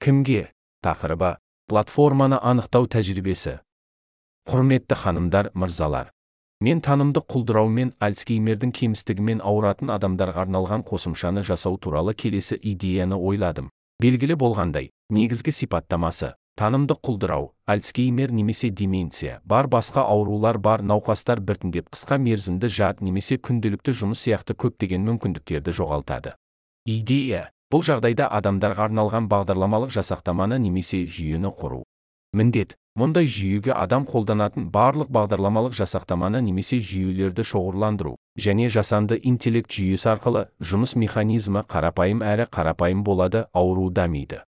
кімге 0.00 0.46
тақырыбы 0.80 1.34
платформаны 1.68 2.38
анықтау 2.40 2.86
тәжірибесі 2.88 3.58
құрметті 4.48 4.96
ханымдар 4.96 5.50
мырзалар 5.52 6.08
мен 6.64 6.80
танымдық 6.86 7.26
құлдырау 7.34 7.68
мен 7.68 7.90
альцгеймердің 8.06 8.72
кемістігімен 8.78 9.42
ауыратын 9.44 9.92
адамдарға 9.92 10.46
арналған 10.46 10.86
қосымшаны 10.88 11.44
жасау 11.44 11.76
туралы 11.76 12.16
келесі 12.16 12.56
идеяны 12.72 13.20
ойладым 13.20 13.68
белгілі 14.00 14.40
болғандай 14.40 14.88
негізгі 15.12 15.52
сипаттамасы 15.58 16.32
танымдық 16.56 17.04
құлдырау 17.04 17.52
альцгеймер 17.68 18.32
немесе 18.32 18.72
деменция 18.72 19.42
бар 19.44 19.68
басқа 19.68 20.08
аурулар 20.08 20.56
бар 20.56 20.80
науқастар 20.80 21.44
біртіндеп 21.44 21.92
қысқа 21.92 22.16
мерзімді 22.24 22.72
жад 22.72 23.04
немесе 23.04 23.36
күнделікті 23.36 23.98
жұмыс 24.00 24.24
сияқты 24.24 24.56
көптеген 24.64 25.04
мүмкіндіктерді 25.12 25.76
жоғалтады 25.76 26.38
идея 26.88 27.50
бұл 27.70 27.84
жағдайда 27.86 28.26
адамдарға 28.34 28.88
арналған 28.88 29.28
бағдарламалық 29.30 29.92
жасақтаманы 29.94 30.58
немесе 30.58 31.04
жүйені 31.06 31.52
құру. 31.54 31.84
Міндет 32.34 32.76
мұндай 32.98 33.26
жүйеге 33.30 33.72
адам 33.74 34.04
қолданатын 34.06 34.66
барлық 34.74 35.10
бағдарламалық 35.14 35.76
жасақтаманы 35.78 36.40
немесе 36.42 36.80
жүйелерді 36.82 37.44
шоғырландыру 37.46 38.16
және 38.38 38.68
жасанды 38.70 39.20
интеллект 39.22 39.70
жүйесі 39.70 40.10
арқылы 40.14 40.46
жұмыс 40.62 40.96
механизмі 40.98 41.62
қарапайым 41.70 42.24
әрі 42.26 42.48
қарапайым 42.50 43.04
болады 43.06 43.46
ауру 43.54 43.88
дамиды. 43.90 44.42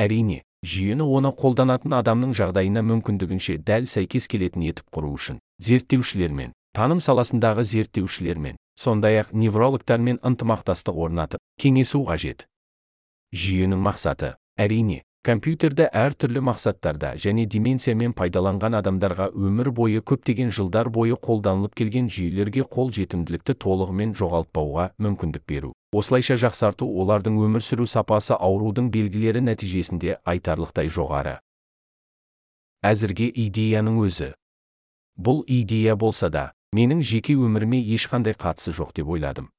Әрине 0.00 0.42
жүйені 0.64 1.04
оны 1.04 1.32
қолданатын 1.36 1.96
адамның 1.98 2.32
жағдайына 2.36 2.84
мүмкіндігінше 2.88 3.58
дәл 3.66 3.88
сәйкес 3.90 4.28
келетін 4.32 4.64
етіп 4.70 4.88
құру 4.94 5.12
үшін 5.16 5.40
зерттеушілермен 5.60 6.54
таным 6.76 7.00
саласындағы 7.04 7.64
зерттеушілермен 7.68 8.56
сондай 8.78 9.20
ақ 9.20 9.34
неврологтармен 9.36 10.22
ынтымақтастық 10.24 10.96
орнатып 10.96 11.40
кеңесу 11.60 12.04
қажет. 12.08 12.46
Жүйенің 13.32 13.80
мақсаты. 13.80 14.36
Әрине 14.60 15.02
компьютерді 15.22 15.86
әртүрлі 15.94 16.40
мақсаттарда 16.42 17.12
және 17.22 17.44
деменциямен 17.46 18.12
пайдаланған 18.18 18.74
адамдарға 18.80 19.28
өмір 19.38 19.70
бойы 19.70 20.02
көптеген 20.02 20.50
жылдар 20.50 20.90
бойы 20.90 21.14
қолданылып 21.14 21.76
келген 21.78 22.08
жүйелерге 22.10 22.64
қол 22.66 22.90
жетімділікті 22.96 23.54
толығымен 23.62 24.16
жоғалтпауға 24.18 24.88
мүмкіндік 24.98 25.46
беру. 25.46 25.72
Осылайша 25.94 26.36
жақсарту 26.42 26.88
олардың 27.04 27.38
өмір 27.46 27.62
сүру 27.62 27.86
сапасы 27.86 28.34
аурудың 28.34 28.90
белгілері 28.90 29.44
нәтижесінде 29.46 30.18
айтарлықтай 30.26 30.90
жоғары. 30.90 31.38
Әзірге 32.82 33.30
идеяның 33.46 34.02
өзі. 34.02 34.32
Бұл 35.14 35.44
идея 35.46 35.94
болса 35.94 36.28
да 36.34 36.50
менің 36.74 37.04
жеке 37.06 37.38
өміріме 37.38 37.78
ешқандай 37.94 38.34
қатысы 38.34 38.74
жоқ 38.74 38.90
деп 38.96 39.08
ойладым. 39.14 39.52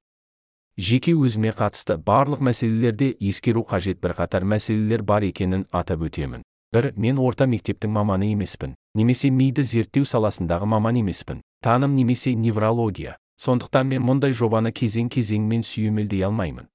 Жеке 0.77 1.13
өзіме 1.13 1.51
қатысты 1.53 1.99
барлық 2.01 2.41
мәселелерде 2.41 3.11
ескеру 3.19 3.61
қажет 3.61 3.99
бірқатар 4.01 4.43
мәселелер 4.43 5.03
бар 5.03 5.23
екенін 5.23 5.67
атап 5.71 6.01
өтемін. 6.01 6.41
Бір 6.73 6.93
мен 6.97 7.19
орта 7.21 7.45
мектептің 7.45 7.91
маманы 7.93 8.31
емеспін. 8.31 8.73
Немесе 8.95 9.29
миды 9.29 9.61
зерттеу 9.61 10.05
саласындағы 10.05 10.65
маман 10.65 10.97
емеспін. 10.97 11.41
Таным 11.61 11.95
немесе 11.95 12.33
неврология. 12.33 13.17
Сондықтан 13.37 13.87
мен 13.87 14.01
мұндай 14.01 14.33
жобаны 14.33 14.71
кезең 14.71 15.09
кезеңмен 15.13 15.61
сүйемелдей 15.61 16.25
алмаймын. 16.25 16.65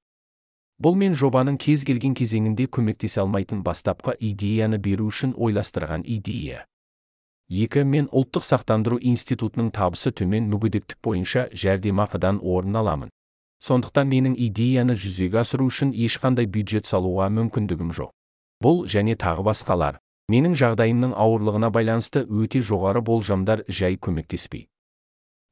Бұл 0.78 0.94
мен 0.94 1.14
жобаның 1.18 1.58
кез 1.58 1.82
келген 1.82 2.14
кезеңінде 2.14 2.68
көмектесе 2.70 3.24
алмайтын 3.24 3.64
бастапқы 3.66 4.14
идеяны 4.20 4.78
беру 4.78 5.08
үшін 5.10 5.34
ойластырған 5.34 6.06
идея. 6.06 6.66
Екі 7.50 7.82
мен 7.82 8.06
ұлттық 8.12 8.44
сақтандыру 8.46 9.00
институтының 9.02 9.72
табысы 9.74 10.12
төмен 10.12 10.46
мүгедектік 10.52 11.00
бойынша 11.02 11.48
жәрдемақыдан 11.50 12.38
орын 12.44 12.76
аламын. 12.76 13.10
Сондықтан 13.64 14.08
менің 14.08 14.34
идеяны 14.48 14.94
жүзеге 14.94 15.40
асыру 15.42 15.66
үшін 15.70 15.90
ешқандай 15.92 16.46
бюджет 16.46 16.86
салуға 16.86 17.28
мүмкіндігім 17.34 17.90
жоқ. 17.96 18.12
Бұл 18.62 18.84
және 18.90 19.16
тағы 19.18 19.44
басқалар. 19.46 19.98
Менің 20.28 20.54
жағдайымның 20.60 21.14
ауырлығына 21.16 21.70
байланысты 21.72 22.24
өте 22.28 22.60
жоғары 22.60 23.00
болжамдар 23.00 23.64
жай 23.68 23.96
көмектеспей. 23.96 24.68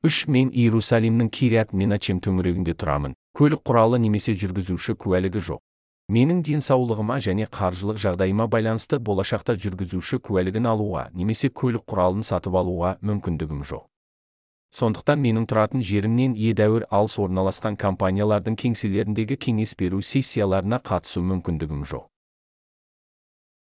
Үш 0.05 0.27
мен 0.29 0.51
иерусалимнің 0.53 1.31
кириат 1.33 1.73
меначем 1.73 2.21
төңірегінде 2.21 2.77
тұрамын. 2.77 3.17
Көлік 3.35 3.65
құралы 3.65 3.99
немесе 3.99 4.37
жүргізуші 4.37 4.95
куәлігі 5.01 5.41
жоқ. 5.49 5.63
Менің 6.13 6.45
денсаулығыма 6.47 7.17
және 7.25 7.49
қаржылық 7.51 7.99
жағдайыма 7.99 8.47
байланысты 8.47 9.01
болашақта 9.03 9.57
жүргізуші 9.59 10.21
куәлігін 10.23 10.69
алуға 10.71 11.09
немесе 11.17 11.49
көлік 11.51 11.83
құралын 11.91 12.23
сатып 12.23 12.55
алуға 12.55 12.93
мүмкіндігім 13.03 13.65
жоқ. 13.67 13.89
Сондықтан 14.77 15.23
менің 15.25 15.47
тұратын 15.49 15.85
жерімнен 15.89 16.35
едәуір 16.37 16.85
алыс 16.99 17.15
орналасқан 17.23 17.79
компаниялардың 17.81 18.59
кеңселеріндегі 18.61 19.39
кеңес 19.47 19.73
беру 19.81 20.03
сессияларына 20.05 20.83
қатысу 20.85 21.23
мүмкіндігім 21.25 21.87
жоқ. 21.89 22.05